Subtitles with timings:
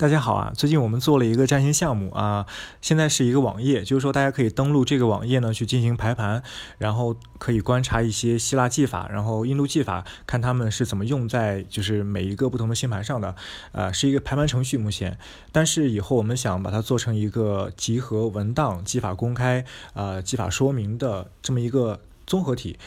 [0.00, 0.50] 大家好啊！
[0.56, 2.46] 最近我们做了一个占星项目啊，
[2.80, 6.42] 现在是一个网页，就是说大家可以登录这个网页呢去进行排盘，
[6.78, 13.36] 然后可以观察一些希腊技法，然后印度技法，看他们是怎么用在就是每一个不同的星盘上的，
[13.72, 15.18] 呃，是一个排盘程序目前，
[15.52, 22.78] 但是以后我们想把它做成一个集合文档、技法公开、呃技法说明的这么一个综合体。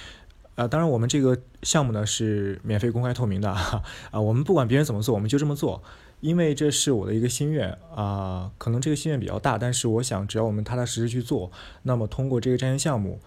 [0.55, 5.81] 呃，当然我们这个项目呢是免费、公开、透明的啊，我们不管别人怎么做，我们就这么做。
[6.21, 13.19] 因为这是我的一个心愿啊，可能这个心愿比较大，但是我想只要我们踏踏实实去做，那么通过这个战线项目，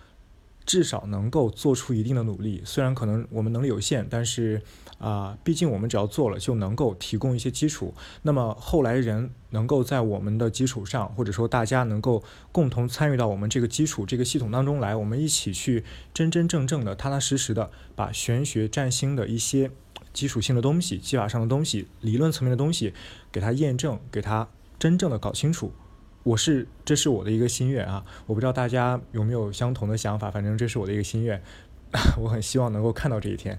[0.67, 2.61] 至少能够做出一定的努力。
[2.65, 4.61] 虽然可能我们能力有限，但是
[4.99, 7.95] 啊，毕竟我们只要做了，就能够提供一些基础。
[8.23, 19.71] 那么后来人能够在我们的基础上，或者说大家能够共同参与到我们这个基础这个系统当中来，我们一起去真真正正的、踏踏实实的把玄学占星的一些。
[20.13, 22.95] 基础性的东西、技法上的东西、理论层面的东西，
[23.31, 25.73] 给它验证，给它真正的搞清楚。
[26.27, 28.05] 我是，这是我的一个心愿啊！
[28.27, 31.41] 我不知道大家有没有相同的想法，反正这是我的一个心愿。
[32.19, 33.57] 我很希望能够看到这一天。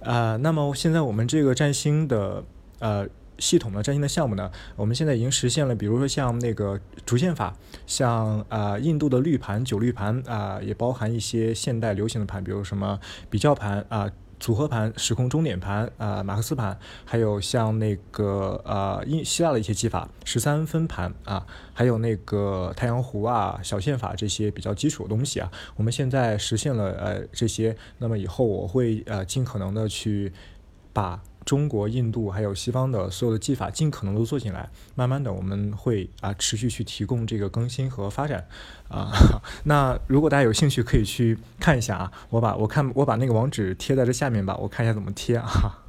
[0.00, 2.42] 啊，那么现在我们这个占星的
[2.78, 3.06] 呃
[3.38, 7.54] 系统的占星的项目呢，我们现在已经实现了，比如说像那个主线法，
[7.86, 14.10] 像啊印度的绿盘、九绿盘啊，也包含一些现代流行的盘，比如什么比较盘啊。
[14.38, 30.32] 组合盘、时空终点盘呃、马克思盘，还有像那个呃，印希腊的一些技法，十三分盘啊，还有那个太阳弧啊、小宪法这些比较基础的东西啊，我们现在实现了呃这些，那么以后我会呃尽可能的去
[30.92, 31.20] 把。
[31.48, 34.68] 中国、印度还有西方的所有的技法，尽可能都做进来。
[34.94, 38.46] 慢慢的，我们会啊持续去提供这个更新和发展
[38.90, 39.10] 啊。
[39.64, 42.12] 那如果大家有兴趣，可以去看一下啊。
[42.28, 45.87] 我把我看我把那个网址贴在这下面吧，我看一下怎么贴啊。